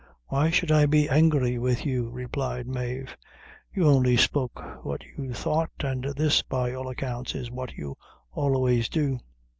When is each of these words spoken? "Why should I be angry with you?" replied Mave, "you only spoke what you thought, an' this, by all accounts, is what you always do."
"Why 0.29 0.49
should 0.49 0.71
I 0.71 0.87
be 0.87 1.07
angry 1.07 1.59
with 1.59 1.85
you?" 1.85 2.09
replied 2.09 2.65
Mave, 2.65 3.15
"you 3.71 3.87
only 3.87 4.17
spoke 4.17 4.83
what 4.83 5.03
you 5.15 5.31
thought, 5.31 5.69
an' 5.83 6.03
this, 6.17 6.41
by 6.41 6.73
all 6.73 6.89
accounts, 6.89 7.35
is 7.35 7.51
what 7.51 7.73
you 7.73 7.95
always 8.31 8.89
do." 8.89 9.19